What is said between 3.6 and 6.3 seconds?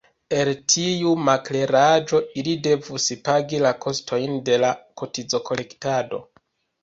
la kostojn de la kotizokolektado.